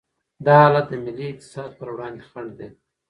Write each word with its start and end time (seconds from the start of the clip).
دا 0.45 0.53
حالت 0.63 0.85
د 0.91 0.93
ملي 1.03 1.25
اقتصاد 1.31 1.69
پر 1.79 1.87
وړاندې 1.93 2.23
خنډ 2.29 2.51
دی. 2.59 2.69